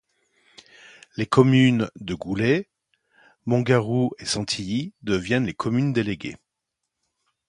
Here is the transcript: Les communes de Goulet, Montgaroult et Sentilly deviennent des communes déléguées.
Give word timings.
Les 1.15 1.27
communes 1.27 1.91
de 1.95 2.15
Goulet, 2.15 2.67
Montgaroult 3.45 4.13
et 4.17 4.25
Sentilly 4.25 4.93
deviennent 5.03 5.45
des 5.45 5.53
communes 5.53 5.93
déléguées. 5.93 6.37